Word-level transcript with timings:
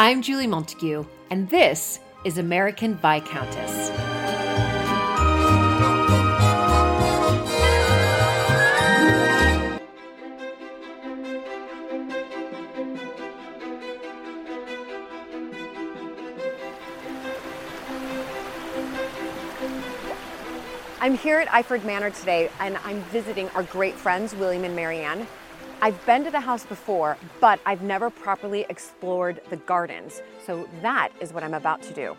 I'm 0.00 0.22
Julie 0.22 0.46
Montague, 0.46 1.04
and 1.28 1.50
this 1.50 1.98
is 2.22 2.38
American 2.38 2.94
Viscountess. 2.94 3.90
I'm 21.00 21.16
here 21.16 21.40
at 21.40 21.48
Iford 21.48 21.82
Manor 21.84 22.10
today, 22.10 22.52
and 22.60 22.76
I'm 22.84 23.00
visiting 23.10 23.48
our 23.50 23.64
great 23.64 23.96
friends, 23.96 24.32
William 24.32 24.62
and 24.62 24.76
Marianne. 24.76 25.26
I've 25.80 26.04
been 26.06 26.24
to 26.24 26.30
the 26.30 26.40
house 26.40 26.66
before, 26.66 27.16
but 27.40 27.60
I've 27.64 27.82
never 27.82 28.10
properly 28.10 28.66
explored 28.68 29.40
the 29.48 29.58
gardens. 29.58 30.22
So 30.44 30.68
that 30.82 31.10
is 31.20 31.32
what 31.32 31.44
I'm 31.44 31.54
about 31.54 31.82
to 31.82 31.94
do. 31.94 32.16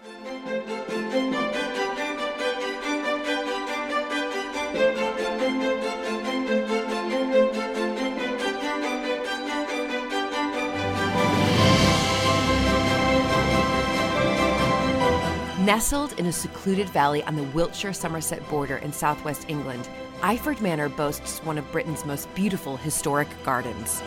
Nestled 15.65 16.13
in 16.13 16.25
a 16.25 16.31
secluded 16.31 16.89
valley 16.89 17.23
on 17.25 17.35
the 17.35 17.43
Wiltshire 17.43 17.93
Somerset 17.93 18.47
border 18.49 18.77
in 18.77 18.93
southwest 18.93 19.45
England, 19.49 19.89
Iford 20.21 20.59
Manor 20.59 20.89
boasts 20.89 21.39
one 21.45 21.57
of 21.57 21.71
Britain's 21.71 22.05
most 22.05 22.33
beautiful 22.35 22.75
historic 22.75 23.29
gardens. 23.45 24.01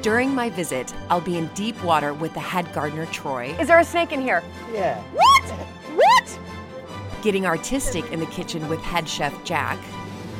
During 0.00 0.32
my 0.32 0.48
visit, 0.48 0.94
I'll 1.08 1.20
be 1.20 1.36
in 1.36 1.48
deep 1.48 1.82
water 1.82 2.14
with 2.14 2.34
the 2.34 2.40
head 2.40 2.72
gardener 2.72 3.06
Troy. 3.06 3.56
Is 3.58 3.66
there 3.66 3.80
a 3.80 3.84
snake 3.84 4.12
in 4.12 4.20
here? 4.20 4.44
Yeah. 4.72 5.02
What? 5.12 5.44
What? 5.96 6.38
Getting 7.20 7.46
artistic 7.46 8.10
in 8.12 8.20
the 8.20 8.26
kitchen 8.26 8.68
with 8.68 8.80
head 8.80 9.08
chef 9.08 9.34
Jack. 9.42 9.78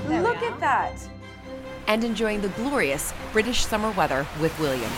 Look 0.07 0.37
at 0.37 0.61
that. 0.61 0.97
And 1.89 2.05
enjoying 2.05 2.41
the 2.41 2.51
glorious 2.51 3.13
British 3.33 3.67
summer 3.67 3.91
weather 3.91 4.25
with 4.41 4.57
William. 4.61 4.93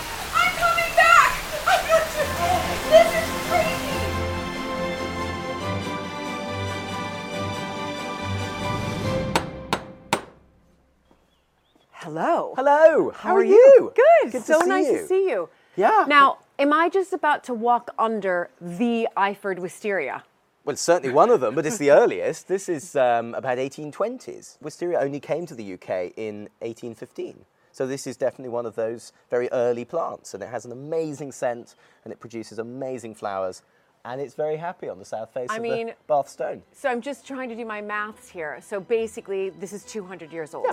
Hello. 12.15 12.53
Hello. 12.59 13.11
How, 13.13 13.35
are 13.35 13.43
you? 13.43 13.91
Good. 13.97 14.33
Good 14.33 14.41
to 14.41 14.45
so 14.45 14.61
see 14.61 14.67
nice 14.67 14.87
you. 14.87 14.99
to 14.99 15.07
see 15.07 15.31
you. 15.31 15.49
Yeah. 15.77 16.05
Now, 16.07 16.41
am 16.59 16.71
I 16.71 16.91
just 16.91 17.15
about 17.15 17.43
to 17.45 17.55
walk 17.55 17.89
under 17.99 18.51
the 18.61 19.09
Iford 19.17 19.59
Wisteria? 19.61 20.23
Well, 20.63 20.75
it's 20.75 20.83
certainly 20.83 21.15
one 21.15 21.31
of 21.31 21.41
them, 21.41 21.55
but 21.55 21.65
it's 21.65 21.79
the 21.79 21.91
earliest. 22.03 22.49
This 22.49 22.69
is 22.69 22.97
um, 22.97 23.33
about 23.33 23.57
1820s. 23.57 24.61
Wisteria 24.61 24.99
only 25.01 25.21
came 25.21 25.47
to 25.47 25.55
the 25.55 25.73
UK 25.73 26.13
in 26.19 26.51
1815. 26.61 27.47
So 27.73 27.87
this 27.87 28.07
is 28.07 28.19
definitely 28.19 28.51
one 28.51 28.67
of 28.67 28.75
those 28.75 29.15
very 29.31 29.49
early 29.51 29.87
plants, 29.87 30.35
and 30.35 30.43
it 30.43 30.51
has 30.51 30.67
an 30.67 30.73
amazing 30.73 31.33
scent, 31.33 31.77
and 32.05 32.13
it 32.13 32.21
produces 32.21 32.59
amazing 32.59 33.15
flowers, 33.15 33.63
and 34.05 34.21
it's 34.21 34.35
very 34.35 34.57
happy 34.57 34.89
on 34.89 34.99
the 34.99 35.05
south 35.05 35.33
face 35.33 35.49
I 35.51 35.57
of 35.57 35.63
mean- 35.63 35.87
the 35.89 35.95
Bath 36.09 36.29
Stone. 36.29 36.63
So 36.73 36.89
I'm 36.89 37.01
just 37.01 37.27
trying 37.27 37.49
to 37.49 37.55
do 37.55 37.65
my 37.65 37.81
maths 37.81 38.29
here. 38.29 38.59
So 38.61 38.81
basically, 38.81 39.51
this 39.51 39.73
is 39.73 39.85
200 39.85 40.33
years 40.33 40.55
old. 40.55 40.67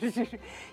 Yeah. 0.00 0.10
you 0.10 0.26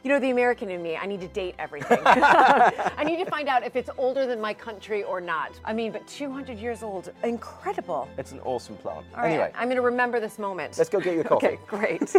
know, 0.05 0.19
the 0.19 0.31
American 0.31 0.69
in 0.69 0.81
me, 0.81 0.97
I 0.97 1.05
need 1.05 1.21
to 1.21 1.27
date 1.27 1.55
everything. 1.59 1.99
I 2.05 3.03
need 3.05 3.23
to 3.23 3.29
find 3.29 3.47
out 3.47 3.63
if 3.63 3.75
it's 3.75 3.89
older 3.97 4.25
than 4.25 4.41
my 4.41 4.53
country 4.53 5.03
or 5.03 5.21
not. 5.21 5.51
I 5.63 5.73
mean, 5.73 5.91
but 5.91 6.05
200 6.07 6.57
years 6.57 6.81
old, 6.83 7.11
incredible. 7.23 8.07
It's 8.17 8.31
an 8.31 8.39
awesome 8.41 8.75
plant. 8.77 9.05
All 9.15 9.21
right, 9.21 9.29
anyway, 9.31 9.51
I'm 9.55 9.67
going 9.67 9.75
to 9.77 9.81
remember 9.83 10.19
this 10.19 10.39
moment. 10.39 10.77
let's 10.77 10.89
go 10.89 10.99
get 10.99 11.13
your 11.15 11.23
coffee. 11.25 11.47
Okay, 11.47 11.59
great. 11.67 12.15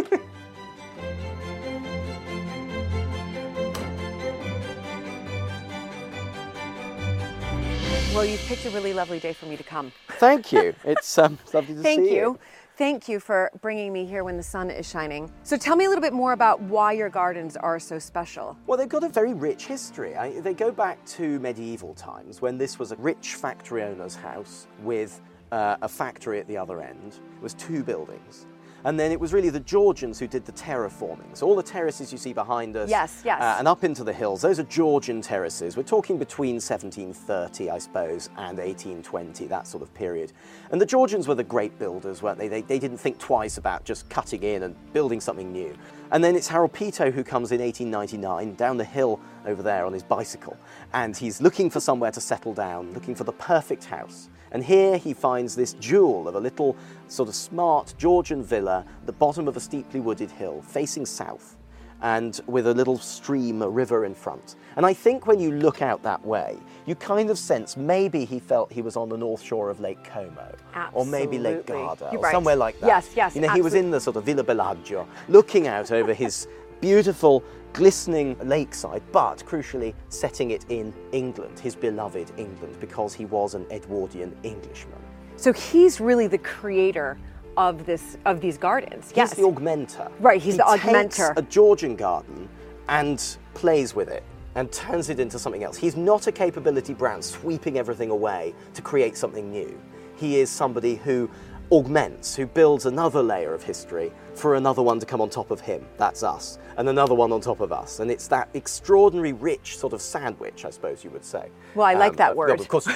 Well, 8.15 8.23
you've 8.23 8.45
picked 8.45 8.65
a 8.65 8.69
really 8.69 8.93
lovely 8.93 9.19
day 9.19 9.33
for 9.33 9.45
me 9.45 9.57
to 9.57 9.63
come. 9.63 9.91
Thank 10.19 10.53
you. 10.53 10.73
It's, 10.85 11.17
um, 11.17 11.37
it's 11.43 11.53
lovely 11.53 11.75
to 11.75 11.81
Thank 11.81 12.05
see 12.05 12.15
you. 12.15 12.23
Thank 12.23 12.37
you. 12.37 12.39
Thank 12.77 13.09
you 13.09 13.19
for 13.19 13.51
bringing 13.61 13.91
me 13.91 14.05
here 14.05 14.23
when 14.23 14.37
the 14.37 14.43
sun 14.43 14.69
is 14.69 14.89
shining. 14.89 15.31
So 15.43 15.57
tell 15.57 15.75
me 15.75 15.83
a 15.83 15.89
little 15.89 16.01
bit 16.01 16.13
more 16.13 16.31
about 16.31 16.61
why 16.61 16.93
your 16.93 17.09
gardens 17.09 17.57
are 17.57 17.77
so 17.77 17.99
special. 17.99 18.57
Well, 18.67 18.77
they've 18.77 18.87
got 18.87 19.03
a 19.03 19.09
very 19.09 19.33
rich 19.33 19.65
history. 19.65 20.15
I, 20.15 20.39
they 20.39 20.53
go 20.53 20.71
back 20.71 21.03
to 21.07 21.39
medieval 21.39 21.93
times 21.93 22.41
when 22.41 22.57
this 22.57 22.79
was 22.79 22.93
a 22.93 22.95
rich 22.97 23.35
factory 23.35 23.83
owner's 23.83 24.15
house 24.15 24.67
with 24.81 25.21
uh, 25.51 25.75
a 25.81 25.89
factory 25.89 26.39
at 26.39 26.47
the 26.47 26.57
other 26.57 26.81
end. 26.81 27.19
It 27.35 27.43
was 27.43 27.53
two 27.53 27.83
buildings. 27.83 28.45
And 28.85 28.99
then 28.99 29.11
it 29.11 29.19
was 29.19 29.33
really 29.33 29.49
the 29.49 29.59
Georgians 29.59 30.19
who 30.19 30.27
did 30.27 30.45
the 30.45 30.51
terraforming. 30.51 31.35
So 31.35 31.47
all 31.47 31.55
the 31.55 31.63
terraces 31.63 32.11
you 32.11 32.19
see 32.19 32.33
behind 32.33 32.77
us, 32.77 32.87
Yes, 32.87 33.23
yes. 33.25 33.41
uh, 33.41 33.55
and 33.57 33.67
up 33.67 33.83
into 33.83 34.03
the 34.03 34.13
hills, 34.13 34.43
those 34.43 34.59
are 34.59 34.63
Georgian 34.63 35.21
terraces. 35.23 35.75
We're 35.75 35.81
talking 35.81 36.19
between 36.19 36.55
1730, 36.55 37.71
I 37.71 37.79
suppose, 37.79 38.27
and 38.37 38.59
1820, 38.59 39.47
that 39.47 39.65
sort 39.65 39.81
of 39.81 39.91
period. 39.95 40.33
And 40.71 40.79
the 40.79 40.85
Georgians 40.85 41.27
were 41.27 41.33
the 41.33 41.43
great 41.43 41.79
builders, 41.79 42.21
weren't 42.21 42.37
they? 42.37 42.47
They, 42.47 42.61
they 42.61 42.77
didn't 42.77 42.99
think 42.99 43.17
twice 43.17 43.57
about 43.57 43.85
just 43.85 44.07
cutting 44.09 44.43
in 44.43 44.61
and 44.61 44.75
building 44.93 45.19
something 45.19 45.51
new. 45.51 45.75
And 46.11 46.23
then 46.23 46.35
it's 46.35 46.47
Harold 46.47 46.71
Peto 46.71 47.09
who 47.09 47.23
comes 47.23 47.51
in 47.51 47.61
1899 47.61 48.53
down 48.53 48.77
the 48.77 48.85
hill 48.85 49.19
over 49.47 49.63
there 49.63 49.87
on 49.87 49.93
his 49.93 50.03
bicycle, 50.03 50.55
and 50.93 51.17
he's 51.17 51.41
looking 51.41 51.71
for 51.71 51.79
somewhere 51.79 52.11
to 52.11 52.21
settle 52.21 52.53
down, 52.53 52.93
looking 52.93 53.15
for 53.15 53.23
the 53.23 53.33
perfect 53.33 53.85
house. 53.85 54.29
And 54.51 54.63
here 54.63 54.97
he 54.97 55.13
finds 55.13 55.55
this 55.55 55.73
jewel 55.73 56.27
of 56.27 56.35
a 56.35 56.39
little 56.39 56.75
sort 57.07 57.29
of 57.29 57.35
smart 57.35 57.93
Georgian 57.97 58.43
villa 58.43 58.85
at 59.01 59.05
the 59.05 59.13
bottom 59.13 59.47
of 59.47 59.57
a 59.57 59.59
steeply 59.59 59.99
wooded 59.99 60.31
hill 60.31 60.61
facing 60.61 61.05
south 61.05 61.57
and 62.01 62.41
with 62.45 62.67
a 62.67 62.73
little 62.73 62.97
stream, 62.97 63.61
a 63.61 63.69
river 63.69 64.05
in 64.05 64.13
front. 64.13 64.55
And 64.75 64.85
I 64.85 64.93
think 64.93 65.27
when 65.27 65.39
you 65.39 65.51
look 65.51 65.81
out 65.81 66.03
that 66.03 66.23
way, 66.23 66.57
you 66.85 66.93
kind 66.95 67.29
of 67.29 67.39
sense 67.39 67.77
maybe 67.77 68.25
he 68.25 68.39
felt 68.39 68.71
he 68.71 68.81
was 68.81 68.95
on 68.95 69.09
the 69.09 69.17
north 69.17 69.41
shore 69.41 69.69
of 69.69 69.79
Lake 69.79 70.03
Como. 70.03 70.55
Or 70.93 71.05
maybe 71.05 71.39
Lake 71.39 71.65
Garda, 71.65 72.09
You're 72.11 72.19
or 72.19 72.23
right. 72.23 72.31
somewhere 72.31 72.55
like 72.55 72.79
that. 72.81 72.87
Yes, 72.87 73.09
yes, 73.15 73.35
You 73.35 73.41
know, 73.41 73.49
he 73.49 73.61
was 73.61 73.73
in 73.73 73.91
the 73.91 73.99
sort 73.99 74.17
of 74.17 74.25
Villa 74.25 74.43
Bellagio, 74.43 75.07
looking 75.29 75.67
out 75.67 75.91
over 75.91 76.13
his 76.13 76.47
beautiful, 76.81 77.43
glistening 77.75 78.37
lakeside, 78.41 79.03
but 79.11 79.43
crucially 79.45 79.93
setting 80.07 80.51
it 80.51 80.65
in 80.69 80.93
England, 81.11 81.59
his 81.59 81.75
beloved 81.75 82.31
England, 82.37 82.77
because 82.79 83.13
he 83.13 83.25
was 83.25 83.53
an 83.53 83.65
Edwardian 83.69 84.33
Englishman. 84.43 84.97
So 85.35 85.51
he's 85.51 85.99
really 85.99 86.27
the 86.27 86.37
creator 86.37 87.17
of 87.57 87.85
this 87.85 88.17
of 88.25 88.39
these 88.39 88.57
gardens. 88.57 89.11
Yes. 89.13 89.31
He's 89.31 89.39
yes. 89.39 89.47
the 89.47 89.61
augmenter. 89.61 90.11
Right, 90.19 90.41
he's 90.41 90.53
He 90.53 90.57
the 90.59 90.63
takes 90.63 91.19
augmenter. 91.19 91.37
a 91.37 91.41
Georgian 91.41 91.97
garden 91.97 92.47
and 92.87 93.37
plays 93.53 93.93
with 93.93 94.07
it 94.07 94.23
and 94.55 94.71
turns 94.71 95.09
it 95.09 95.19
into 95.19 95.37
something 95.37 95.63
else. 95.63 95.75
He's 95.75 95.97
not 95.97 96.27
a 96.27 96.31
capability 96.31 96.93
Brown 96.93 97.21
sweeping 97.21 97.77
everything 97.77 98.09
away 98.09 98.55
to 98.73 98.81
create 98.81 99.17
something 99.17 99.51
new. 99.51 99.77
He 100.15 100.39
is 100.39 100.49
somebody 100.49 100.95
who 100.95 101.29
augments, 101.71 102.35
who 102.35 102.45
builds 102.45 102.85
another 102.85 103.21
layer 103.21 103.53
of 103.53 103.63
history 103.63 104.11
for 104.33 104.55
another 104.55 104.81
one 104.81 104.99
to 104.99 105.05
come 105.05 105.21
on 105.21 105.29
top 105.29 105.51
of 105.51 105.61
him. 105.61 105.85
That's 105.97 106.23
us. 106.23 106.59
And 106.77 106.89
another 106.89 107.15
one 107.15 107.31
on 107.31 107.39
top 107.41 107.61
of 107.61 107.71
us. 107.71 107.99
And 107.99 108.11
it's 108.11 108.27
that 108.27 108.49
extraordinary 108.53 109.33
rich 109.33 109.77
sort 109.77 109.93
of 109.93 110.01
sandwich, 110.01 110.65
I 110.65 110.69
suppose 110.69 111.03
you 111.03 111.09
would 111.11 111.23
say. 111.23 111.49
Well, 111.73 111.85
I 111.85 111.93
like 111.93 112.17
that 112.17 112.33
uh, 112.33 112.35
word. 112.35 112.59
of 112.59 112.67
course 112.67 112.87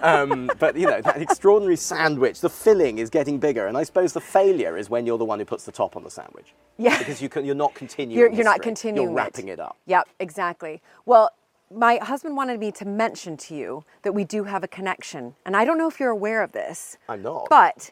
um, 0.00 0.50
but, 0.58 0.76
you 0.76 0.86
know, 0.86 1.02
that 1.02 1.20
extraordinary 1.20 1.76
sandwich, 1.76 2.40
the 2.40 2.50
filling 2.50 2.98
is 2.98 3.10
getting 3.10 3.38
bigger. 3.38 3.66
And 3.66 3.76
I 3.76 3.82
suppose 3.82 4.12
the 4.12 4.20
failure 4.20 4.76
is 4.76 4.88
when 4.88 5.06
you're 5.06 5.18
the 5.18 5.24
one 5.24 5.38
who 5.38 5.44
puts 5.44 5.64
the 5.64 5.72
top 5.72 5.96
on 5.96 6.02
the 6.02 6.10
sandwich. 6.10 6.54
Yeah. 6.78 6.98
Because 6.98 7.20
you 7.20 7.28
can, 7.28 7.44
you're 7.44 7.54
not 7.54 7.74
continuing 7.74 8.18
You're, 8.18 8.32
you're 8.32 8.44
not 8.44 8.62
continuing. 8.62 9.08
You're 9.08 9.16
wrapping 9.16 9.48
it, 9.48 9.60
up. 9.60 9.76
Yep, 9.86 10.08
exactly. 10.18 10.80
Well, 11.04 11.30
my 11.74 11.96
husband 11.96 12.36
wanted 12.36 12.60
me 12.60 12.70
to 12.72 12.84
mention 12.84 13.36
to 13.36 13.54
you 13.54 13.84
that 14.02 14.12
we 14.12 14.24
do 14.24 14.44
have 14.44 14.62
a 14.62 14.68
connection, 14.68 15.34
and 15.44 15.56
I 15.56 15.64
don't 15.64 15.78
know 15.78 15.88
if 15.88 15.98
you're 15.98 16.10
aware 16.10 16.42
of 16.42 16.52
this. 16.52 16.96
I'm 17.08 17.22
not. 17.22 17.48
But 17.50 17.90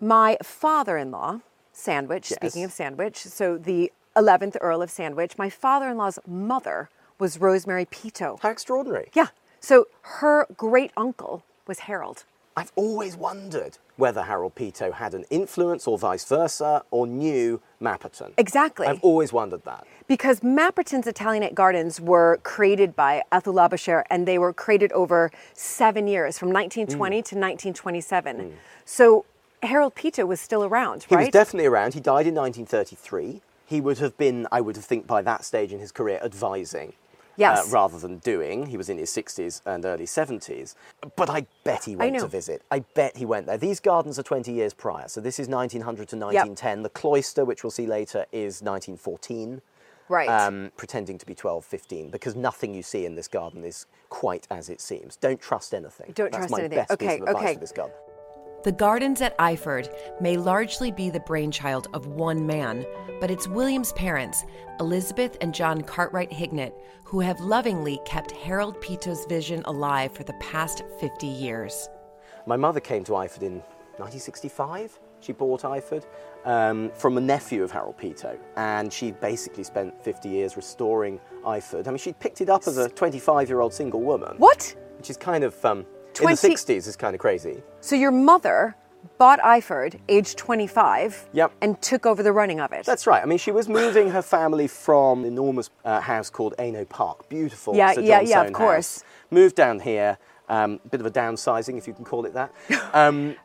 my 0.00 0.36
father-in-law, 0.42 1.40
Sandwich. 1.72 2.30
Yes. 2.30 2.38
Speaking 2.38 2.64
of 2.64 2.72
Sandwich, 2.72 3.16
so 3.18 3.56
the 3.56 3.92
11th 4.16 4.56
Earl 4.60 4.82
of 4.82 4.90
Sandwich, 4.90 5.38
my 5.38 5.48
father-in-law's 5.50 6.18
mother 6.26 6.88
was 7.18 7.38
Rosemary 7.40 7.84
Peto. 7.84 8.38
How 8.42 8.50
extraordinary. 8.50 9.10
Yeah. 9.14 9.28
So 9.60 9.86
her 10.02 10.46
great 10.56 10.92
uncle 10.96 11.42
was 11.66 11.80
Harold. 11.80 12.24
I've 12.56 12.72
always 12.74 13.16
wondered 13.16 13.78
whether 13.96 14.22
Harold 14.22 14.56
Peto 14.56 14.90
had 14.90 15.14
an 15.14 15.24
influence 15.30 15.86
or 15.86 15.96
vice 15.96 16.24
versa 16.24 16.82
or 16.90 17.06
knew 17.06 17.60
Mapperton. 17.80 18.32
Exactly. 18.36 18.86
I've 18.88 19.00
always 19.00 19.32
wondered 19.32 19.64
that. 19.64 19.86
Because 20.08 20.40
Mapperton's 20.40 21.06
Italianate 21.06 21.54
Gardens 21.54 22.00
were 22.00 22.40
created 22.42 22.96
by 22.96 23.22
Labouchere 23.32 24.02
and 24.10 24.26
they 24.26 24.38
were 24.38 24.52
created 24.52 24.90
over 24.92 25.30
seven 25.52 26.08
years, 26.08 26.36
from 26.36 26.50
1920 26.50 27.22
Mm. 27.22 27.24
to 27.24 27.34
1927. 27.36 28.56
So 28.84 29.24
Harold 29.62 29.94
Peto 29.94 30.24
was 30.26 30.40
still 30.40 30.64
around, 30.64 31.06
right? 31.10 31.20
He 31.20 31.24
was 31.26 31.32
definitely 31.32 31.66
around. 31.66 31.94
He 31.94 32.00
died 32.00 32.26
in 32.26 32.34
1933. 32.34 33.40
He 33.66 33.80
would 33.80 33.98
have 33.98 34.16
been, 34.16 34.46
I 34.50 34.60
would 34.60 34.76
have 34.76 34.84
think, 34.84 35.06
by 35.06 35.20
that 35.22 35.44
stage 35.44 35.72
in 35.72 35.78
his 35.78 35.92
career, 35.92 36.20
advising. 36.22 36.94
Yes. 37.36 37.68
Uh, 37.68 37.70
rather 37.70 37.98
than 38.00 38.18
doing. 38.18 38.66
He 38.66 38.76
was 38.76 38.88
in 38.88 38.98
his 38.98 39.10
60s 39.10 39.60
and 39.64 39.84
early 39.84 40.06
70s. 40.06 40.74
But 41.14 41.30
I 41.30 41.46
bet 41.62 41.84
he 41.84 41.94
went 41.94 42.18
to 42.18 42.26
visit. 42.26 42.62
I 42.70 42.80
bet 42.80 43.16
he 43.16 43.24
went 43.24 43.46
there. 43.46 43.56
These 43.56 43.78
gardens 43.78 44.18
are 44.18 44.24
20 44.24 44.52
years 44.52 44.74
prior. 44.74 45.06
So 45.06 45.20
this 45.20 45.38
is 45.38 45.46
1900 45.48 46.08
to 46.08 46.16
1910. 46.16 46.82
The 46.82 46.88
cloister, 46.88 47.44
which 47.44 47.62
we'll 47.62 47.70
see 47.70 47.86
later, 47.86 48.26
is 48.32 48.60
1914. 48.60 49.62
Right. 50.08 50.28
Um, 50.28 50.72
pretending 50.76 51.16
to 51.18 51.26
be 51.26 51.34
12, 51.34 51.64
15, 51.64 52.10
because 52.10 52.34
nothing 52.34 52.74
you 52.74 52.82
see 52.82 53.04
in 53.04 53.14
this 53.14 53.28
garden 53.28 53.62
is 53.62 53.86
quite 54.08 54.48
as 54.50 54.68
it 54.68 54.80
seems. 54.80 55.16
Don't 55.16 55.40
trust 55.40 55.74
anything. 55.74 56.12
Don't 56.14 56.32
That's 56.32 56.46
trust 56.46 56.52
my 56.52 56.58
anything. 56.60 56.78
best 56.78 56.98
piece 56.98 57.08
Okay, 57.08 57.20
of 57.20 57.28
advice 57.28 57.72
okay. 57.72 57.82
For 58.62 58.70
this 58.70 58.76
garden. 58.78 59.08
The 59.08 59.16
gardens 59.16 59.22
at 59.22 59.38
Iford 59.38 60.20
may 60.20 60.36
largely 60.36 60.90
be 60.90 61.10
the 61.10 61.20
brainchild 61.20 61.88
of 61.94 62.06
one 62.06 62.46
man, 62.46 62.84
but 63.20 63.30
it's 63.30 63.48
William's 63.48 63.92
parents, 63.92 64.44
Elizabeth 64.80 65.36
and 65.40 65.54
John 65.54 65.82
Cartwright 65.82 66.30
Hignett, 66.30 66.72
who 67.04 67.20
have 67.20 67.40
lovingly 67.40 68.00
kept 68.04 68.32
Harold 68.32 68.80
Peto's 68.80 69.24
vision 69.26 69.62
alive 69.64 70.12
for 70.12 70.24
the 70.24 70.34
past 70.34 70.82
50 71.00 71.26
years. 71.26 71.88
My 72.46 72.56
mother 72.56 72.80
came 72.80 73.04
to 73.04 73.12
Iford 73.12 73.42
in 73.42 73.62
1965. 73.98 74.98
She 75.20 75.32
bought 75.32 75.62
Iford 75.62 76.04
um, 76.44 76.90
from 76.94 77.16
a 77.18 77.20
nephew 77.20 77.62
of 77.64 77.70
Harold 77.70 77.96
Peto, 77.98 78.38
and 78.56 78.92
she 78.92 79.10
basically 79.10 79.64
spent 79.64 80.02
50 80.02 80.28
years 80.28 80.56
restoring 80.56 81.20
Iford. 81.44 81.88
I 81.88 81.90
mean, 81.90 81.98
she 81.98 82.12
picked 82.12 82.40
it 82.40 82.48
up 82.48 82.66
as 82.68 82.78
a 82.78 82.88
25-year-old 82.88 83.74
single 83.74 84.00
woman. 84.00 84.36
What? 84.38 84.74
Which 84.96 85.10
is 85.10 85.16
kind 85.16 85.44
of 85.44 85.64
um, 85.64 85.84
in 86.20 86.26
the 86.30 86.34
60s 86.34 86.86
is 86.88 86.96
kind 86.96 87.14
of 87.14 87.20
crazy. 87.20 87.62
So 87.80 87.96
your 87.96 88.10
mother 88.10 88.76
bought 89.16 89.40
Iford, 89.40 89.98
age 90.08 90.36
25, 90.36 91.28
Yep. 91.32 91.52
and 91.60 91.80
took 91.80 92.06
over 92.06 92.22
the 92.22 92.32
running 92.32 92.60
of 92.60 92.72
it. 92.72 92.84
That's 92.84 93.06
right. 93.06 93.22
I 93.22 93.26
mean, 93.26 93.38
she 93.38 93.50
was 93.52 93.68
moving 93.68 94.10
her 94.10 94.22
family 94.22 94.66
from 94.68 95.20
an 95.20 95.26
enormous 95.26 95.70
uh, 95.84 96.00
house 96.00 96.30
called 96.30 96.54
Aynhoe 96.58 96.88
Park. 96.88 97.28
Beautiful. 97.28 97.74
Yeah, 97.76 97.92
Sir 97.94 98.00
yeah, 98.02 98.20
yeah, 98.20 98.42
of 98.42 98.52
course. 98.52 99.00
house. 99.02 99.04
Moved 99.30 99.56
down 99.56 99.80
here. 99.80 100.18
Um, 100.48 100.80
bit 100.90 101.00
of 101.00 101.06
a 101.06 101.10
downsizing, 101.10 101.76
if 101.76 101.86
you 101.86 101.92
can 101.92 102.04
call 102.04 102.24
it 102.24 102.34
that. 102.34 102.52
Um, 102.94 103.36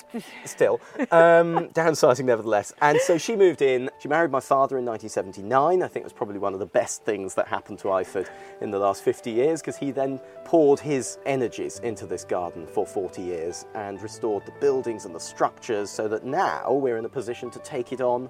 still, 0.45 0.79
um, 1.11 1.67
downsizing 1.69 2.23
nevertheless. 2.23 2.71
And 2.81 2.97
so 3.01 3.17
she 3.17 3.35
moved 3.35 3.61
in. 3.61 3.89
She 3.99 4.07
married 4.07 4.31
my 4.31 4.39
father 4.39 4.77
in 4.77 4.85
1979. 4.85 5.83
I 5.83 5.87
think 5.87 6.03
it 6.03 6.05
was 6.05 6.13
probably 6.13 6.39
one 6.39 6.53
of 6.53 6.59
the 6.59 6.65
best 6.65 7.03
things 7.03 7.35
that 7.35 7.47
happened 7.47 7.79
to 7.79 7.89
Iford 7.89 8.29
in 8.61 8.71
the 8.71 8.79
last 8.79 9.03
50 9.03 9.31
years 9.31 9.61
because 9.61 9.75
he 9.75 9.91
then 9.91 10.19
poured 10.45 10.79
his 10.79 11.17
energies 11.25 11.79
into 11.79 12.05
this 12.05 12.23
garden 12.23 12.65
for 12.65 12.85
40 12.85 13.21
years 13.21 13.65
and 13.75 14.01
restored 14.01 14.45
the 14.45 14.53
buildings 14.61 15.05
and 15.05 15.13
the 15.13 15.19
structures 15.19 15.89
so 15.89 16.07
that 16.07 16.23
now 16.23 16.71
we're 16.71 16.97
in 16.97 17.05
a 17.05 17.09
position 17.09 17.51
to 17.51 17.59
take 17.59 17.91
it 17.91 17.99
on 17.99 18.29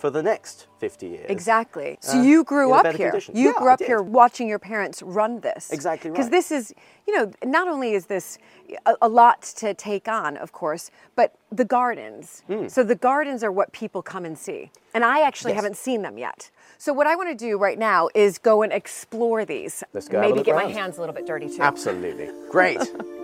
for 0.00 0.08
the 0.08 0.22
next 0.22 0.66
50 0.78 1.06
years. 1.06 1.26
Exactly. 1.28 1.98
So 2.00 2.18
Uh, 2.18 2.22
you 2.22 2.42
grew 2.42 2.72
up 2.72 2.86
here. 2.86 3.10
condition. 3.10 3.36
You 3.36 3.48
Yeah, 3.48 3.58
grew 3.58 3.68
up 3.70 3.80
here 3.80 4.02
watching 4.02 4.48
your 4.48 4.58
parents 4.58 5.02
run 5.02 5.40
this. 5.40 5.70
Exactly 5.70 6.10
Because 6.10 6.30
this 6.30 6.50
is, 6.50 6.74
you 7.06 7.14
know, 7.14 7.30
not 7.44 7.68
only 7.68 7.92
is 7.92 8.06
this 8.06 8.38
a, 8.86 8.94
a 9.02 9.08
lot 9.08 9.42
to 9.58 9.74
take 9.74 10.08
on, 10.08 10.38
of 10.38 10.52
course, 10.52 10.90
but 11.16 11.34
the 11.52 11.66
gardens. 11.66 12.42
Hmm. 12.46 12.66
So 12.68 12.82
the 12.82 12.94
gardens 12.94 13.44
are 13.44 13.52
what 13.52 13.72
people 13.72 14.00
come 14.00 14.24
and 14.24 14.38
see. 14.38 14.70
And 14.94 15.04
I 15.04 15.20
actually 15.20 15.52
Yes. 15.52 15.56
haven't 15.58 15.76
seen 15.76 16.00
them 16.00 16.16
yet. 16.16 16.50
So 16.78 16.94
what 16.94 17.06
I 17.06 17.14
want 17.14 17.28
to 17.28 17.34
do 17.34 17.58
right 17.58 17.78
now 17.78 18.08
is 18.14 18.38
go 18.38 18.62
and 18.62 18.72
explore 18.72 19.44
these. 19.44 19.84
Let's 19.92 20.08
go 20.08 20.18
Maybe 20.18 20.42
get 20.42 20.54
my 20.54 20.64
hands 20.64 20.96
a 20.96 21.00
little 21.00 21.14
bit 21.14 21.26
dirty 21.26 21.48
too. 21.50 21.60
Absolutely. 21.62 22.30
Great. 22.50 22.80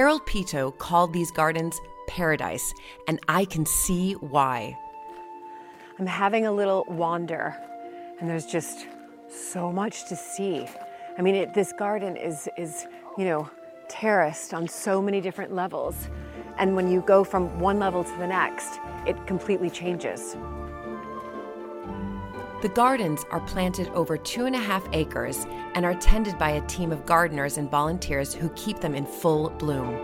Harold 0.00 0.24
Peto 0.24 0.70
called 0.70 1.12
these 1.12 1.30
gardens 1.30 1.78
paradise, 2.08 2.72
and 3.06 3.20
I 3.28 3.44
can 3.44 3.66
see 3.66 4.14
why. 4.14 4.74
I'm 5.98 6.06
having 6.06 6.46
a 6.46 6.52
little 6.52 6.86
wander, 6.88 7.54
and 8.18 8.26
there's 8.26 8.46
just 8.46 8.86
so 9.28 9.70
much 9.70 10.08
to 10.08 10.16
see. 10.16 10.66
I 11.18 11.20
mean, 11.20 11.34
it, 11.34 11.52
this 11.52 11.74
garden 11.74 12.16
is 12.16 12.48
is 12.56 12.86
you 13.18 13.26
know 13.26 13.50
terraced 13.90 14.54
on 14.54 14.66
so 14.66 15.02
many 15.02 15.20
different 15.20 15.54
levels, 15.54 16.08
and 16.56 16.74
when 16.74 16.90
you 16.90 17.02
go 17.02 17.22
from 17.22 17.60
one 17.60 17.78
level 17.78 18.02
to 18.02 18.16
the 18.16 18.26
next, 18.26 18.80
it 19.06 19.26
completely 19.26 19.68
changes. 19.68 20.34
The 22.62 22.68
gardens 22.68 23.24
are 23.30 23.40
planted 23.40 23.88
over 23.94 24.18
two 24.18 24.44
and 24.44 24.54
a 24.54 24.58
half 24.58 24.86
acres 24.92 25.46
and 25.74 25.82
are 25.86 25.94
tended 25.94 26.38
by 26.38 26.50
a 26.50 26.60
team 26.66 26.92
of 26.92 27.06
gardeners 27.06 27.56
and 27.56 27.70
volunteers 27.70 28.34
who 28.34 28.50
keep 28.50 28.80
them 28.80 28.94
in 28.94 29.06
full 29.06 29.48
bloom. 29.48 29.94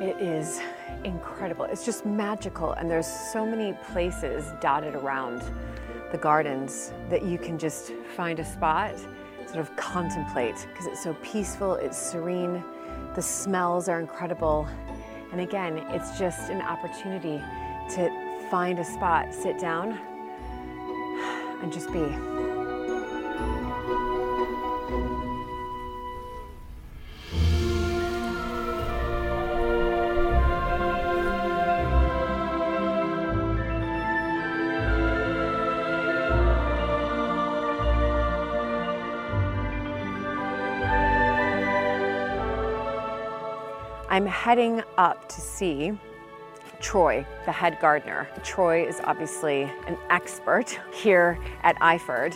It 0.00 0.20
is 0.20 0.60
incredible. 1.04 1.66
It's 1.66 1.84
just 1.84 2.04
magical, 2.04 2.72
and 2.72 2.90
there's 2.90 3.06
so 3.06 3.46
many 3.46 3.78
places 3.92 4.52
dotted 4.60 4.96
around 4.96 5.44
the 6.14 6.18
gardens 6.18 6.92
that 7.10 7.24
you 7.24 7.36
can 7.36 7.58
just 7.58 7.92
find 8.16 8.38
a 8.38 8.44
spot, 8.44 8.96
sort 9.46 9.58
of 9.58 9.74
contemplate, 9.74 10.54
because 10.70 10.86
it's 10.86 11.02
so 11.02 11.12
peaceful, 11.24 11.74
it's 11.74 11.98
serene, 11.98 12.62
the 13.16 13.20
smells 13.20 13.88
are 13.88 13.98
incredible, 13.98 14.68
and 15.32 15.40
again, 15.40 15.78
it's 15.88 16.16
just 16.16 16.50
an 16.50 16.62
opportunity 16.62 17.42
to 17.90 18.48
find 18.48 18.78
a 18.78 18.84
spot, 18.84 19.34
sit 19.34 19.58
down, 19.58 19.98
and 21.60 21.72
just 21.72 21.92
be. 21.92 22.63
I'm 44.14 44.26
heading 44.26 44.80
up 44.96 45.28
to 45.28 45.40
see 45.40 45.92
Troy, 46.78 47.26
the 47.46 47.50
head 47.50 47.78
gardener. 47.80 48.28
Troy 48.44 48.86
is 48.86 49.00
obviously 49.02 49.62
an 49.88 49.98
expert 50.08 50.78
here 50.92 51.36
at 51.64 51.74
Iford. 51.80 52.32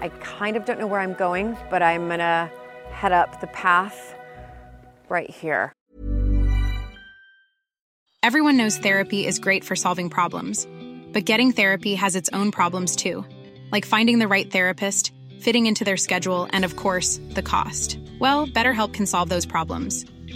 I 0.00 0.08
kind 0.20 0.56
of 0.56 0.64
don't 0.64 0.80
know 0.80 0.86
where 0.86 1.00
I'm 1.00 1.12
going, 1.12 1.58
but 1.68 1.82
I'm 1.82 2.08
gonna 2.08 2.50
head 2.90 3.12
up 3.12 3.38
the 3.42 3.48
path 3.48 4.14
right 5.10 5.28
here. 5.28 5.74
Everyone 8.22 8.56
knows 8.56 8.78
therapy 8.78 9.26
is 9.26 9.38
great 9.38 9.62
for 9.62 9.76
solving 9.76 10.08
problems, 10.08 10.66
but 11.12 11.26
getting 11.26 11.52
therapy 11.52 11.96
has 11.96 12.16
its 12.16 12.30
own 12.32 12.50
problems 12.50 12.96
too, 12.96 13.26
like 13.70 13.84
finding 13.84 14.20
the 14.20 14.28
right 14.28 14.50
therapist, 14.50 15.12
fitting 15.38 15.66
into 15.66 15.84
their 15.84 15.98
schedule, 15.98 16.48
and 16.54 16.64
of 16.64 16.76
course, 16.76 17.20
the 17.34 17.42
cost. 17.42 17.98
Well, 18.18 18.46
BetterHelp 18.46 18.94
can 18.94 19.04
solve 19.04 19.28
those 19.28 19.44
problems. 19.44 20.06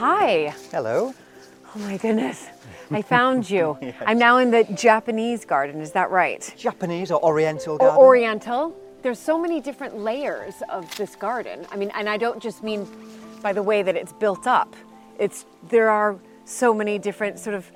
Hi. 0.00 0.54
Hello. 0.70 1.12
Oh 1.76 1.78
my 1.80 1.98
goodness. 1.98 2.46
I 2.90 3.02
found 3.16 3.50
you. 3.50 3.76
yes. 3.82 3.94
I'm 4.06 4.18
now 4.18 4.38
in 4.38 4.50
the 4.50 4.64
Japanese 4.64 5.44
garden, 5.44 5.82
is 5.82 5.92
that 5.92 6.10
right? 6.10 6.54
Japanese 6.56 7.10
or 7.10 7.22
Oriental 7.22 7.76
garden? 7.76 7.98
Or 7.98 8.06
Oriental. 8.06 8.74
There's 9.02 9.18
so 9.18 9.38
many 9.38 9.60
different 9.60 9.98
layers 9.98 10.54
of 10.70 10.88
this 10.96 11.16
garden. 11.16 11.66
I 11.70 11.76
mean, 11.76 11.90
and 11.94 12.08
I 12.08 12.16
don't 12.16 12.40
just 12.42 12.62
mean 12.62 12.88
by 13.42 13.52
the 13.52 13.62
way 13.62 13.82
that 13.82 13.94
it's 13.94 14.14
built 14.14 14.46
up. 14.46 14.74
It's 15.18 15.44
there 15.68 15.90
are 15.90 16.16
so 16.46 16.72
many 16.72 16.98
different 16.98 17.38
sort 17.38 17.54
of 17.54 17.70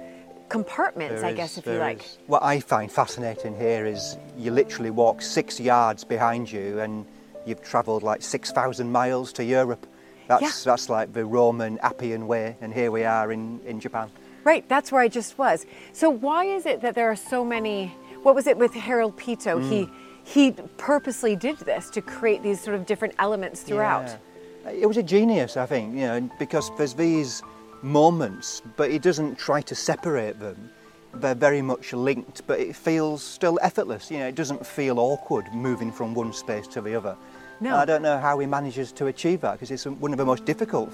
compartments, 0.48 1.20
There 1.20 1.26
I 1.28 1.32
is- 1.32 1.36
guess, 1.36 1.58
if 1.58 1.66
you 1.66 1.74
like. 1.74 2.00
is. 2.04 2.18
What 2.26 2.42
I 2.42 2.58
find 2.58 2.90
fascinating 2.90 3.54
here 3.54 3.84
is 3.84 4.16
you 4.38 4.50
literally 4.50 4.90
walk 4.90 5.20
six 5.20 5.60
yards 5.60 6.04
behind 6.04 6.50
you 6.50 6.80
and 6.80 7.04
you've 7.44 7.60
travelled 7.60 8.02
like 8.02 8.22
6,000 8.22 8.90
miles 8.90 9.30
to 9.34 9.44
Europe. 9.44 9.86
That's, 10.28 10.64
that's 10.64 10.88
like 10.88 11.12
the 11.12 11.24
Roman 11.24 11.78
Appian 11.80 12.26
way, 12.26 12.56
and 12.60 12.72
here 12.72 12.90
we 12.90 13.04
are 13.04 13.32
in, 13.32 13.60
in 13.66 13.80
Japan. 13.80 14.10
Right, 14.44 14.68
that's 14.68 14.92
where 14.92 15.00
I 15.00 15.08
just 15.08 15.38
was. 15.38 15.66
So 15.92 16.10
why 16.10 16.44
is 16.44 16.66
it 16.66 16.80
that 16.82 16.94
there 16.94 17.10
are 17.10 17.16
so 17.16 17.44
many? 17.44 17.94
What 18.22 18.34
was 18.34 18.46
it 18.46 18.56
with 18.56 18.74
Harold 18.74 19.16
Peto? 19.16 19.58
Mm. 19.58 19.68
He 19.68 19.90
he 20.24 20.52
purposely 20.78 21.36
did 21.36 21.58
this 21.58 21.90
to 21.90 22.00
create 22.00 22.42
these 22.42 22.60
sort 22.60 22.74
of 22.74 22.86
different 22.86 23.14
elements 23.18 23.62
throughout. 23.62 24.18
Yeah. 24.64 24.70
It 24.70 24.86
was 24.86 24.96
a 24.96 25.02
genius, 25.02 25.58
I 25.58 25.66
think, 25.66 25.94
you 25.94 26.06
know, 26.06 26.30
because 26.38 26.70
there's 26.78 26.94
these 26.94 27.42
moments, 27.82 28.62
but 28.76 28.90
he 28.90 28.98
doesn't 28.98 29.38
try 29.38 29.60
to 29.60 29.74
separate 29.74 30.40
them. 30.40 30.70
They're 31.12 31.34
very 31.34 31.60
much 31.60 31.92
linked, 31.92 32.46
but 32.46 32.58
it 32.58 32.74
feels 32.74 33.22
still 33.22 33.58
effortless. 33.62 34.10
You 34.10 34.20
know, 34.20 34.28
it 34.28 34.34
doesn't 34.34 34.66
feel 34.66 34.98
awkward 34.98 35.52
moving 35.52 35.92
from 35.92 36.14
one 36.14 36.32
space 36.32 36.66
to 36.68 36.80
the 36.80 36.94
other. 36.94 37.16
No. 37.60 37.76
I 37.76 37.84
don't 37.84 38.02
know 38.02 38.18
how 38.18 38.38
he 38.38 38.46
manages 38.46 38.92
to 38.92 39.06
achieve 39.06 39.40
that 39.42 39.52
because 39.52 39.70
it's 39.70 39.86
one 39.86 40.12
of 40.12 40.18
the 40.18 40.24
most 40.24 40.44
difficult 40.44 40.92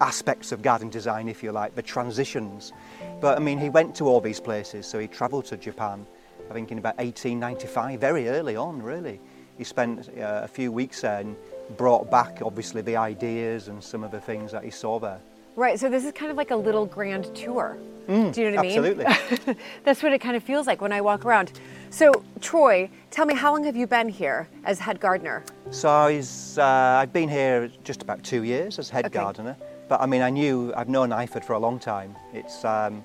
aspects 0.00 0.52
of 0.52 0.62
garden 0.62 0.90
design, 0.90 1.28
if 1.28 1.42
you 1.42 1.52
like, 1.52 1.74
the 1.74 1.82
transitions. 1.82 2.72
But 3.20 3.36
I 3.36 3.40
mean, 3.40 3.58
he 3.58 3.68
went 3.68 3.94
to 3.96 4.06
all 4.06 4.20
these 4.20 4.40
places, 4.40 4.86
so 4.86 4.98
he 4.98 5.06
travelled 5.06 5.46
to 5.46 5.56
Japan, 5.56 6.06
I 6.50 6.52
think 6.52 6.72
in 6.72 6.78
about 6.78 6.96
1895, 6.98 8.00
very 8.00 8.28
early 8.28 8.56
on, 8.56 8.82
really. 8.82 9.20
He 9.56 9.64
spent 9.64 10.08
uh, 10.08 10.40
a 10.42 10.48
few 10.48 10.72
weeks 10.72 11.02
there 11.02 11.20
and 11.20 11.36
brought 11.76 12.10
back, 12.10 12.40
obviously, 12.42 12.82
the 12.82 12.96
ideas 12.96 13.68
and 13.68 13.82
some 13.82 14.02
of 14.02 14.10
the 14.10 14.20
things 14.20 14.50
that 14.52 14.64
he 14.64 14.70
saw 14.70 14.98
there. 14.98 15.20
Right, 15.56 15.78
so 15.78 15.88
this 15.88 16.04
is 16.04 16.12
kind 16.12 16.30
of 16.32 16.36
like 16.36 16.50
a 16.50 16.56
little 16.56 16.84
grand 16.84 17.32
tour. 17.34 17.78
Mm, 18.08 18.32
Do 18.34 18.42
you 18.42 18.50
know 18.50 18.56
what 18.56 18.66
absolutely. 18.66 19.06
I 19.06 19.08
mean? 19.08 19.16
Absolutely. 19.30 19.56
That's 19.84 20.02
what 20.02 20.12
it 20.12 20.18
kind 20.20 20.36
of 20.36 20.42
feels 20.42 20.66
like 20.66 20.80
when 20.80 20.92
I 20.92 21.00
walk 21.00 21.24
around. 21.24 21.52
So, 21.90 22.24
Troy, 22.40 22.90
tell 23.10 23.24
me, 23.24 23.34
how 23.34 23.52
long 23.52 23.62
have 23.64 23.76
you 23.76 23.86
been 23.86 24.08
here 24.08 24.48
as 24.64 24.80
head 24.80 24.98
gardener? 24.98 25.44
So 25.70 25.88
uh, 25.88 26.62
I've 26.62 27.12
been 27.12 27.28
here 27.28 27.70
just 27.84 28.02
about 28.02 28.22
two 28.24 28.42
years 28.42 28.78
as 28.80 28.90
head 28.90 29.06
Okay. 29.06 29.14
gardener. 29.20 29.56
But 29.88 30.00
I 30.00 30.06
mean, 30.06 30.22
I 30.22 30.30
knew, 30.30 30.72
I've 30.76 30.88
known 30.88 31.10
Iford 31.10 31.44
for 31.44 31.52
a 31.52 31.58
long 31.58 31.78
time. 31.78 32.16
It's 32.32 32.64
um, 32.64 33.04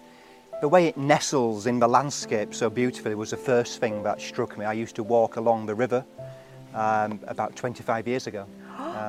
the 0.59 0.67
way 0.67 0.87
it 0.87 0.97
nestles 0.97 1.67
in 1.67 1.77
the 1.79 1.87
landscape 1.87 2.55
so 2.55 2.69
beautifully 2.69 3.13
was 3.15 3.29
the 3.29 3.37
first 3.37 3.79
thing 3.79 4.01
that 4.03 4.19
struck 4.19 4.57
me. 4.57 4.65
I 4.65 4.73
used 4.73 4.95
to 4.95 5.03
walk 5.03 5.35
along 5.35 5.67
the 5.67 5.75
river 5.75 6.03
um, 6.73 7.19
about 7.27 7.55
25 7.55 8.07
years 8.07 8.25
ago. 8.27 8.47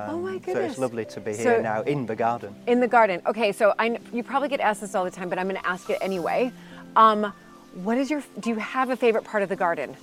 Oh 0.08 0.18
my 0.18 0.38
goodness! 0.38 0.54
So 0.54 0.60
it's 0.62 0.78
lovely 0.78 1.04
to 1.06 1.20
be 1.20 1.34
So- 1.34 1.42
here 1.42 1.62
now 1.62 1.82
in 1.82 2.06
the 2.06 2.16
garden. 2.16 2.54
In 2.66 2.80
the 2.80 2.88
garden. 2.88 3.20
Okay, 3.26 3.52
so 3.52 3.74
I, 3.78 3.98
you 4.12 4.22
probably 4.22 4.48
get 4.48 4.60
asked 4.60 4.80
this 4.80 4.94
all 4.94 5.04
the 5.04 5.10
time, 5.10 5.28
but 5.28 5.38
I'm 5.38 5.48
going 5.48 5.60
to 5.60 5.66
ask 5.68 5.90
it 5.90 5.98
anyway. 6.00 6.52
Um, 6.96 7.32
what 7.74 7.96
is 7.98 8.10
your? 8.10 8.22
Do 8.40 8.50
you 8.50 8.56
have 8.56 8.90
a 8.90 8.96
favorite 8.96 9.24
part 9.24 9.42
of 9.42 9.48
the 9.48 9.56
garden? 9.56 9.96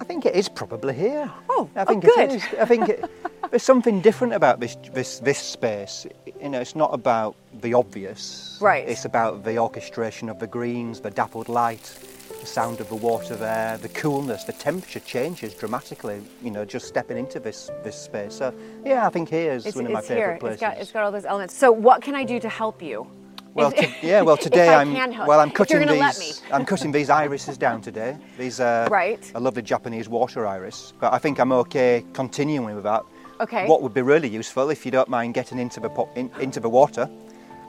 I 0.00 0.04
think 0.04 0.24
it 0.26 0.34
is 0.34 0.48
probably 0.48 0.94
here. 0.94 1.30
Oh, 1.48 1.68
I 1.76 1.84
think 1.84 2.04
good. 2.04 2.18
it 2.18 2.32
is. 2.32 2.44
I 2.58 2.64
think 2.64 2.88
it, 2.88 3.04
there's 3.50 3.62
something 3.62 4.00
different 4.00 4.32
about 4.32 4.60
this, 4.60 4.76
this 4.92 5.18
this 5.18 5.38
space. 5.38 6.06
You 6.40 6.48
know, 6.48 6.60
it's 6.60 6.74
not 6.76 6.94
about 6.94 7.36
the 7.60 7.74
obvious. 7.74 8.58
Right. 8.60 8.88
It's 8.88 9.04
about 9.04 9.44
the 9.44 9.58
orchestration 9.58 10.28
of 10.28 10.38
the 10.38 10.46
greens, 10.46 11.00
the 11.00 11.10
dappled 11.10 11.48
light, 11.48 11.92
the 12.38 12.46
sound 12.46 12.80
of 12.80 12.88
the 12.88 12.94
water 12.94 13.34
there, 13.34 13.76
the 13.78 13.88
coolness, 13.88 14.44
the 14.44 14.52
temperature 14.52 15.00
changes 15.00 15.54
dramatically. 15.54 16.22
You 16.42 16.50
know, 16.50 16.64
just 16.64 16.86
stepping 16.86 17.18
into 17.18 17.40
this 17.40 17.70
this 17.82 17.96
space. 17.96 18.34
So 18.34 18.54
yeah, 18.84 19.06
I 19.06 19.10
think 19.10 19.28
here 19.28 19.52
is 19.52 19.66
It's, 19.66 19.76
one 19.76 19.86
of 19.86 19.92
my 19.92 20.00
favourite 20.00 20.40
places. 20.40 20.54
It's 20.54 20.60
got, 20.60 20.78
it's 20.78 20.92
got 20.92 21.02
all 21.04 21.12
those 21.12 21.24
elements. 21.24 21.54
So, 21.54 21.72
what 21.72 22.02
can 22.02 22.14
I 22.14 22.24
do 22.24 22.38
to 22.40 22.48
help 22.48 22.82
you? 22.82 23.06
Well, 23.54 23.72
to, 23.72 23.88
yeah. 24.02 24.22
Well, 24.22 24.36
today 24.36 24.68
I 24.68 24.82
am 24.82 25.26
well. 25.26 25.40
I'm 25.40 25.50
cutting 25.50 25.86
these. 25.86 26.42
I'm 26.52 26.64
cutting 26.64 26.92
these 26.92 27.10
irises 27.10 27.58
down 27.58 27.80
today. 27.80 28.16
These 28.38 28.60
are 28.60 28.88
Right. 28.88 29.30
a 29.34 29.40
lovely 29.40 29.62
Japanese 29.62 30.08
water 30.08 30.46
iris. 30.46 30.92
But 31.00 31.12
I 31.12 31.18
think 31.18 31.40
I'm 31.40 31.52
okay 31.52 32.04
continuing 32.12 32.74
with 32.74 32.84
that. 32.84 33.02
Okay. 33.40 33.66
What 33.66 33.80
would 33.82 33.94
be 33.94 34.02
really 34.02 34.28
useful, 34.28 34.68
if 34.68 34.84
you 34.84 34.92
don't 34.92 35.08
mind 35.08 35.32
getting 35.32 35.58
into 35.58 35.80
the 35.80 35.88
po- 35.88 36.10
in, 36.14 36.30
into 36.40 36.60
the 36.60 36.68
water? 36.68 37.08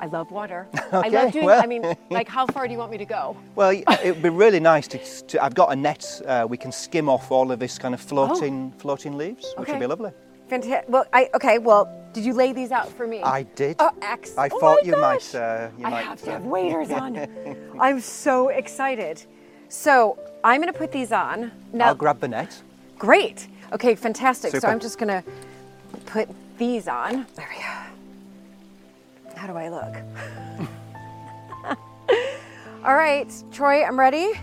I 0.01 0.07
love 0.07 0.31
water. 0.31 0.67
I 0.91 1.09
love 1.09 1.31
doing. 1.31 1.45
well. 1.45 1.61
I 1.61 1.67
mean, 1.67 1.83
like, 2.09 2.27
how 2.27 2.47
far 2.47 2.65
do 2.67 2.73
you 2.73 2.79
want 2.79 2.91
me 2.91 2.97
to 2.97 3.05
go? 3.05 3.37
Well, 3.55 3.69
it 3.71 3.85
would 4.15 4.23
be 4.23 4.29
really 4.29 4.59
nice 4.59 4.87
to, 4.89 4.97
to. 5.27 5.43
I've 5.43 5.53
got 5.53 5.71
a 5.71 5.75
net. 5.75 6.03
Uh, 6.25 6.47
we 6.49 6.57
can 6.57 6.71
skim 6.71 7.07
off 7.07 7.31
all 7.31 7.51
of 7.51 7.59
this 7.59 7.77
kind 7.77 7.93
of 7.93 8.01
floating, 8.01 8.71
floating 8.79 9.15
leaves, 9.17 9.53
which 9.57 9.69
Oh. 9.69 9.73
Would 9.73 9.79
be 9.79 9.85
lovely. 9.87 10.11
Fantastic. 10.47 10.89
Well, 10.89 11.05
I 11.13 11.29
okay. 11.35 11.59
Well, 11.59 11.87
did 12.13 12.25
you 12.25 12.33
lay 12.33 12.51
these 12.51 12.71
out 12.71 12.89
for 12.91 13.05
me? 13.07 13.21
I 13.21 13.43
did. 13.43 13.75
Oh, 13.79 13.91
ex- 14.01 14.35
I 14.37 14.49
oh 14.51 14.59
thought 14.59 14.79
my 14.81 14.87
you 14.87 14.93
gosh. 14.93 15.33
might. 15.33 15.39
Uh, 15.39 15.69
you 15.77 15.85
I 15.85 15.89
might. 15.91 16.05
have 16.05 16.21
to 16.23 16.29
uh, 16.29 16.33
have 16.33 16.43
waders 16.45 16.91
on. 17.03 17.55
I'm 17.79 18.01
so 18.01 18.49
excited. 18.49 19.23
So 19.69 20.17
I'm 20.43 20.59
going 20.61 20.73
to 20.73 20.77
put 20.77 20.91
these 20.91 21.11
on. 21.11 21.51
Now, 21.71 21.87
I'll 21.89 21.95
grab 21.95 22.19
the 22.19 22.27
net. 22.27 22.59
Great. 22.97 23.47
Okay, 23.71 23.95
fantastic. 23.95 24.55
So 24.55 24.67
I'm 24.67 24.79
just 24.79 24.97
going 24.97 25.07
to 25.23 25.23
put 26.07 26.27
these 26.57 26.87
on. 26.87 27.25
There 27.35 27.47
we 27.49 27.50
go. 27.50 27.50
How 29.41 29.47
do 29.47 29.57
I 29.57 29.69
look? 29.69 29.95
All 32.85 32.93
right, 32.93 33.27
Troy, 33.51 33.83
I'm 33.83 33.99
ready. 33.99 34.33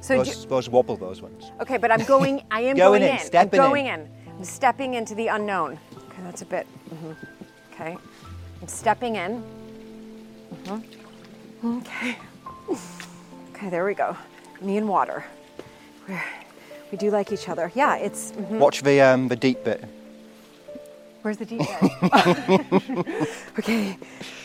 So, 0.00 0.22
Those, 0.24 0.70
wobble 0.70 0.96
those 0.96 1.20
ones. 1.20 1.50
okay, 1.60 1.76
but 1.76 1.90
I'm 1.92 2.04
going. 2.06 2.42
I 2.50 2.62
am 2.62 2.74
Going 2.74 3.02
in, 3.02 3.10
in. 3.10 3.18
stepping 3.18 3.60
I'm 3.60 3.68
going 3.68 3.86
in. 3.86 4.08
I'm 4.38 4.44
stepping 4.44 4.94
into 4.94 5.14
the 5.14 5.26
unknown. 5.26 5.78
Okay, 6.08 6.22
that's 6.22 6.40
a 6.40 6.46
bit. 6.46 6.66
mhm. 6.90 7.14
Okay, 7.74 7.98
I'm 8.62 8.68
stepping 8.68 9.16
in. 9.16 9.42
Mhm. 10.64 10.82
Okay. 11.64 12.16
Okay, 13.54 13.68
there 13.68 13.84
we 13.84 13.92
go. 13.92 14.16
Me 14.62 14.78
and 14.78 14.88
water. 14.88 15.22
We're, 16.08 16.22
we 16.90 16.96
do 16.96 17.10
like 17.10 17.30
each 17.30 17.50
other. 17.50 17.70
Yeah, 17.74 17.96
it's. 17.96 18.32
mhm. 18.32 18.58
Watch 18.58 18.80
the 18.80 19.02
um, 19.02 19.28
the 19.28 19.36
deep 19.36 19.64
bit. 19.64 19.84
Where's 21.24 21.38
the 21.38 21.46
end? 22.86 23.26
okay, 23.58 23.96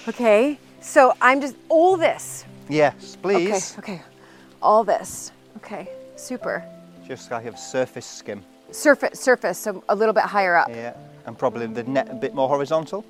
okay. 0.08 0.58
So 0.80 1.14
I'm 1.22 1.42
just 1.42 1.58
all 1.68 1.98
this. 1.98 2.46
Yes, 2.70 3.18
please. 3.18 3.76
Okay, 3.80 3.96
okay. 3.96 4.02
All 4.62 4.86
this. 4.86 5.34
Okay, 5.58 5.90
super. 6.16 6.64
Just 7.06 7.30
kind 7.30 7.46
of 7.50 7.60
surface 7.60 8.06
skim. 8.06 8.46
Surface, 8.72 9.20
surface, 9.20 9.60
so 9.60 9.84
a 9.90 9.96
little 9.96 10.14
bit 10.14 10.24
higher 10.24 10.56
up. 10.56 10.70
Yeah, 10.70 10.94
and 11.26 11.38
probably 11.38 11.68
the 11.68 11.84
net 11.84 12.08
a 12.10 12.16
bit 12.16 12.34
more 12.34 12.48
horizontal. 12.48 13.04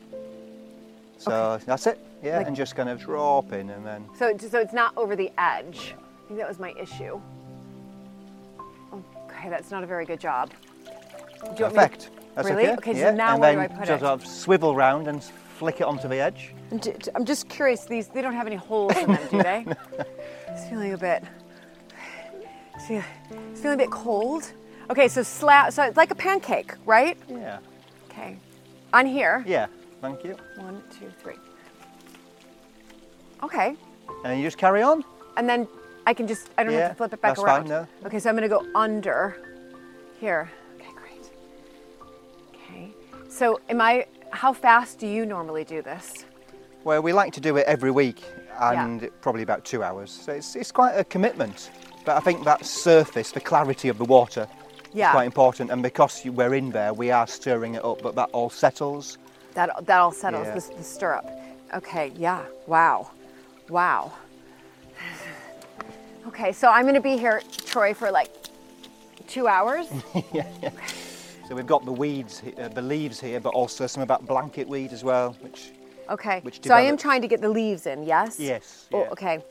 So 1.19 1.59
that's 1.63 1.85
it. 1.85 1.99
Yeah, 2.23 2.37
Like- 2.37 2.47
and 2.47 2.55
just 2.55 2.75
kind 2.75 2.89
of 2.89 2.99
drop 2.99 3.53
in 3.53 3.69
and 3.69 3.85
then. 3.85 4.03
So, 4.17 4.35
so 4.35 4.57
it's 4.59 4.73
not 4.73 4.97
over 4.97 5.15
the 5.15 5.31
edge. 5.37 5.93
I 5.95 6.27
think 6.27 6.39
that 6.39 6.47
was 6.49 6.57
my 6.57 6.71
issue. 6.71 7.21
Okay, 8.91 9.47
that's 9.47 9.69
not 9.69 9.83
a 9.83 9.85
very 9.85 10.05
good 10.05 10.19
job. 10.19 10.49
Do 10.85 10.91
you 10.91 11.45
want 11.45 11.59
me 11.59 11.65
to- 11.67 11.73
Perfect. 11.73 12.09
That's 12.35 12.47
really? 12.49 12.63
okay. 12.67 12.73
Okay, 12.75 12.93
so 12.93 12.99
yeah. 12.99 13.11
now 13.11 13.31
and 13.33 13.41
where 13.41 13.53
do 13.53 13.59
I 13.59 13.67
put 13.67 13.79
just 13.87 13.91
it? 13.91 14.05
Sort 14.05 14.21
of 14.21 14.25
swivel 14.25 14.75
round 14.75 15.07
and 15.07 15.23
flick 15.23 15.81
it 15.81 15.83
onto 15.83 16.07
the 16.07 16.17
edge. 16.17 16.53
I'm 17.15 17.25
just 17.25 17.49
curious. 17.49 17.85
These 17.85 18.07
they 18.07 18.21
don't 18.21 18.33
have 18.33 18.47
any 18.47 18.55
holes 18.55 18.95
in 18.95 19.11
them, 19.11 19.27
do 19.29 19.43
they? 19.43 19.65
It's 20.47 20.69
feeling 20.69 20.93
a 20.93 20.97
bit. 20.97 21.23
It's 22.89 23.61
feeling 23.61 23.75
a 23.75 23.77
bit 23.77 23.91
cold. 23.91 24.51
Okay, 24.89 25.07
so 25.07 25.21
slap. 25.21 25.73
So 25.73 25.83
it's 25.83 25.97
like 25.97 26.11
a 26.11 26.15
pancake, 26.15 26.73
right? 26.85 27.17
Yeah. 27.27 27.59
Okay. 28.09 28.37
On 28.93 29.05
here. 29.05 29.43
Yeah. 29.47 29.67
Thank 30.01 30.23
you. 30.23 30.35
One, 30.57 30.81
two, 30.97 31.11
three. 31.21 31.35
Okay. 33.43 33.67
And 34.07 34.25
then 34.25 34.37
you 34.37 34.43
just 34.43 34.57
carry 34.57 34.81
on. 34.81 35.03
And 35.37 35.47
then 35.47 35.67
I 36.07 36.13
can 36.13 36.27
just. 36.27 36.49
I 36.57 36.63
don't 36.63 36.73
Yeah, 36.73 36.79
have 36.79 36.91
to 36.91 36.95
flip 36.95 37.13
it 37.13 37.21
back 37.21 37.31
that's 37.35 37.41
fine, 37.41 37.69
around. 37.69 37.69
no. 37.69 37.87
Okay, 38.05 38.19
so 38.19 38.29
I'm 38.29 38.35
gonna 38.35 38.47
go 38.49 38.65
under. 38.75 39.37
Here. 40.19 40.49
Okay, 43.29 43.37
great. 43.37 43.51
Okay. 43.51 43.57
So 43.59 43.59
am 43.69 43.81
I? 43.81 44.05
How 44.31 44.53
fast 44.53 44.99
do 44.99 45.07
you 45.07 45.25
normally 45.25 45.63
do 45.63 45.81
this? 45.81 46.25
Well, 46.83 47.01
we 47.01 47.13
like 47.13 47.33
to 47.33 47.41
do 47.41 47.57
it 47.57 47.65
every 47.67 47.91
week 47.91 48.23
and 48.61 49.09
probably 49.21 49.41
about 49.43 49.65
two 49.65 49.83
hours. 49.83 50.11
So 50.11 50.33
it's, 50.33 50.55
it's 50.55 50.71
quite 50.71 50.93
a 50.93 51.03
commitment. 51.03 51.71
But 52.05 52.15
I 52.17 52.19
think 52.19 52.43
that 52.45 52.65
surface, 52.65 53.31
the 53.31 53.39
clarity 53.41 53.89
of 53.89 53.97
the 53.97 54.05
water, 54.05 54.47
Yeah. 54.93 55.09
is 55.09 55.11
quite 55.13 55.25
important. 55.25 55.71
And 55.71 55.81
because 55.83 56.23
you- 56.25 56.31
we're 56.31 56.53
in 56.55 56.71
there, 56.71 56.93
we 56.93 57.11
are 57.11 57.27
stirring 57.27 57.75
it 57.75 57.83
up, 57.83 58.01
but 58.01 58.15
that 58.15 58.29
all 58.33 58.49
settles. 58.49 59.17
That 59.55 59.69
that 59.85 59.97
all 59.99 60.11
settles 60.11 60.47
Yeah. 60.47 60.55
the, 60.59 60.77
the 60.77 60.83
stirrup. 60.83 61.25
Okay, 61.73 62.11
yeah. 62.17 62.41
Wow, 62.67 63.09
wow. 63.69 64.11
Okay, 66.27 66.51
so 66.53 66.67
I'm 66.69 66.85
gonna 66.85 67.01
be 67.01 67.17
here, 67.17 67.41
Troy, 67.65 67.93
for 67.93 68.11
like 68.11 68.29
two 69.27 69.47
hours. 69.47 69.87
yeah, 70.33 70.45
yeah. 70.61 70.69
So 71.49 71.55
we've 71.55 71.65
got 71.65 71.83
the 71.83 71.91
weeds, 71.91 72.43
uh, 72.59 72.67
the 72.67 72.81
leaves 72.83 73.19
here, 73.19 73.39
but 73.39 73.55
also 73.55 73.87
some 73.87 74.03
of 74.03 74.07
that 74.09 74.27
blanket 74.27 74.67
weed 74.67 74.93
as 74.93 75.03
well, 75.03 75.35
which 75.41 75.71
Okay. 76.07 76.41
Which 76.41 76.63
so 76.63 76.75
I 76.75 76.81
am 76.81 76.95
trying 76.95 77.23
to 77.23 77.27
get 77.27 77.41
the 77.41 77.49
leaves 77.49 77.87
in. 77.87 78.03
Yes. 78.03 78.39
Yes, 78.39 78.87
Oh, 78.93 79.05
okay. 79.11 79.43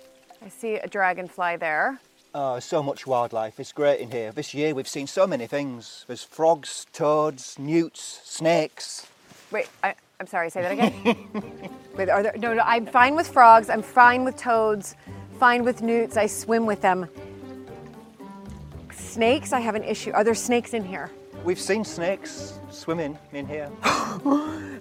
I 0.44 0.48
see 0.48 0.74
a 0.74 0.86
dragonfly 0.86 1.56
there. 1.56 2.00
Oh, 2.34 2.60
so 2.60 2.82
much 2.84 3.04
wildlife. 3.04 3.58
It's 3.58 3.72
great 3.72 3.98
in 3.98 4.12
here. 4.12 4.30
This 4.30 4.54
year 4.54 4.74
we've 4.74 4.88
seen 4.88 5.08
so 5.08 5.26
many 5.26 5.48
things. 5.48 6.04
There's 6.06 6.22
frogs, 6.22 6.86
toads, 6.92 7.58
newts, 7.58 8.20
snakes. 8.24 9.08
Wait, 9.50 9.68
I, 9.82 9.94
I'm 10.20 10.28
sorry. 10.28 10.50
Say 10.50 10.62
that 10.62 10.72
again. 10.72 11.28
Wait, 11.96 12.08
are 12.08 12.22
there? 12.22 12.34
No, 12.36 12.54
no. 12.54 12.62
I'm 12.62 12.86
fine 12.86 13.16
with 13.16 13.26
frogs. 13.26 13.68
I'm 13.70 13.82
fine 13.82 14.24
with 14.24 14.36
toads. 14.36 14.94
Fine 15.40 15.64
with 15.64 15.82
newts. 15.82 16.16
I 16.16 16.26
swim 16.26 16.64
with 16.64 16.80
them. 16.80 17.08
Snakes. 18.92 19.52
I 19.52 19.58
have 19.58 19.74
an 19.74 19.84
issue. 19.84 20.12
Are 20.12 20.22
there 20.22 20.34
snakes 20.34 20.74
in 20.74 20.84
here? 20.84 21.10
We've 21.44 21.60
seen 21.60 21.84
snakes 21.84 22.58
swimming 22.70 23.18
in 23.32 23.46
here. 23.46 23.70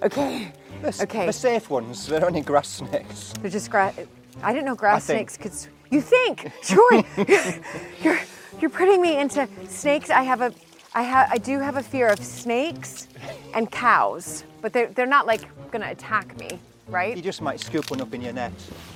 okay. 0.04 0.52
The, 0.82 1.00
Okay. 1.04 1.26
The 1.26 1.34
safe 1.34 1.70
ones. 1.70 2.06
They're 2.08 2.26
only 2.26 2.42
grass 2.42 2.68
snakes. 2.70 3.34
They're 3.42 3.50
just 3.52 3.70
grass. 3.72 3.96
I 4.44 4.54
didn't 4.54 4.66
know 4.66 4.76
grass 4.76 5.10
I 5.10 5.16
think. 5.16 5.30
snakes 5.32 5.38
could. 5.38 5.52
s- 5.52 5.68
You 5.90 6.02
think, 6.02 6.52
Troy? 6.64 7.04
you're 8.04 8.20
you're 8.62 8.70
putting 8.70 9.02
me 9.02 9.18
into 9.18 9.48
snakes. 9.70 10.10
I 10.10 10.22
have 10.24 10.42
a, 10.42 10.52
I 10.94 11.02
have 11.04 11.30
I 11.32 11.38
do 11.38 11.60
have 11.60 11.78
a 11.78 11.84
fear 11.84 12.08
of 12.10 12.20
snakes 12.20 13.08
and 13.56 13.72
cows, 13.72 14.44
but 14.62 14.72
they're 14.74 14.88
they're 14.94 15.08
not 15.18 15.26
like 15.26 15.42
gonna 15.72 15.90
attack 15.90 16.38
me, 16.40 16.60
right? 16.90 17.16
You 17.16 17.24
just 17.24 17.42
might 17.42 17.60
scoop 17.60 17.90
one 17.90 18.02
up 18.02 18.14
in 18.14 18.22
your 18.22 18.34
net. 18.34 18.52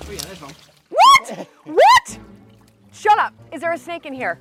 Oh 0.08 0.12
yeah, 0.12 0.20
there's 0.28 0.42
one. 0.42 0.54
What? 0.90 1.48
what? 1.66 2.18
Shut 2.94 3.18
up! 3.18 3.34
Is 3.52 3.62
there 3.62 3.74
a 3.74 3.78
snake 3.78 4.06
in 4.06 4.14
here? 4.14 4.38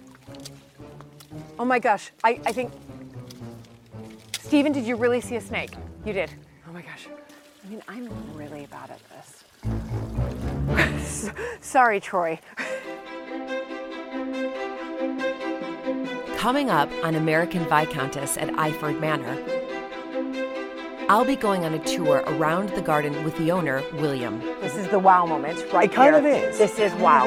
Oh 1.59 1.65
my 1.65 1.79
gosh! 1.79 2.11
I 2.25 2.41
I 2.45 2.53
think. 2.53 2.71
Steven, 4.51 4.73
did 4.73 4.85
you 4.85 4.97
really 4.97 5.21
see 5.21 5.37
a 5.37 5.41
snake? 5.41 5.71
You 6.05 6.13
did. 6.13 6.29
Oh 6.69 6.73
my 6.73 6.83
gosh. 6.83 7.07
I 7.65 7.69
mean, 7.69 7.81
I'm 7.87 8.11
really 8.37 8.67
bad 8.67 8.91
at 8.91 8.99
this. 10.99 11.31
Sorry, 11.61 12.01
Troy. 12.01 12.37
Coming 16.37 16.69
up 16.69 16.91
on 17.05 17.15
American 17.15 17.63
Viscountess 17.67 18.37
at 18.39 18.49
Iford 18.49 18.99
Manor, 18.99 19.39
I'll 21.09 21.25
be 21.25 21.37
going 21.37 21.65
on 21.65 21.75
a 21.75 21.85
tour 21.85 22.25
around 22.27 22.71
the 22.71 22.83
garden 22.83 23.23
with 23.23 23.37
the 23.39 23.53
owner, 23.53 23.85
William. 24.01 24.41
This 24.61 24.75
is 24.75 24.89
the 24.89 24.99
wow 24.99 25.27
moment 25.27 25.65
right 25.73 25.89
It 25.89 25.95
kind 25.95 26.17
here. 26.17 26.19
of 26.19 26.51
is. 26.51 26.59
This 26.59 26.73
is 26.73 26.91
Kind 26.91 26.95
of 26.95 27.01
wow. 27.03 27.27